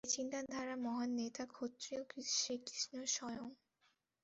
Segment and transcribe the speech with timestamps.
[0.03, 2.01] এই চিন্তাধারার মহান নেতা ক্ষত্রিয়
[2.33, 3.47] শ্রীকৃষ্ণ স্বয়ং।